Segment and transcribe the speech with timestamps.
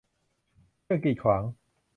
[0.83, 1.43] เครื่องกีดขวาง